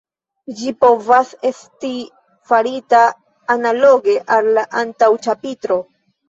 [0.59, 1.91] Ĝi povas esti
[2.53, 3.03] farita
[3.57, 5.79] analoge al la antaŭ ĉapitro.